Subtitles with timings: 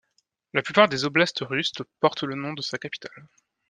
[0.53, 3.27] La plupart des oblasts russes porte le nom de sa capitale.